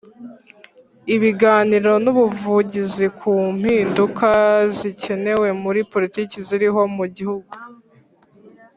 Ibiganiro 1.15 1.91
n 2.03 2.05
ubuvugizi 2.13 3.05
ku 3.19 3.31
mpinduka 3.59 4.29
zikenewe 4.77 5.47
muri 5.63 5.79
politiki 5.91 6.35
ziriho 6.47 6.81
mu 6.95 7.05
gihugu 7.15 7.53